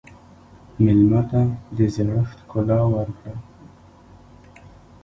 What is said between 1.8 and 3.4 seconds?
زړښت ښکلا ورکړه.